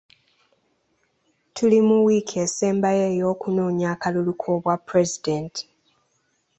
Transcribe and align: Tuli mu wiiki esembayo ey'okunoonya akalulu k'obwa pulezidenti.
Tuli 1.53 1.79
mu 1.87 1.97
wiiki 2.05 2.35
esembayo 2.45 3.03
ey'okunoonya 3.11 3.87
akalulu 3.93 4.31
k'obwa 4.41 4.73
pulezidenti. 4.85 5.63